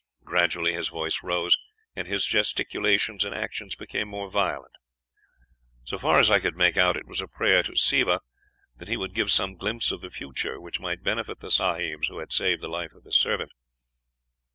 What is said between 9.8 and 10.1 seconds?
of the